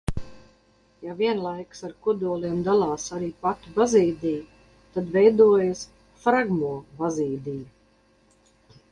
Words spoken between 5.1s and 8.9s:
veidojas fragmobazīdija.